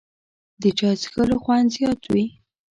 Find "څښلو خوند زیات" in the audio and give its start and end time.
1.01-2.01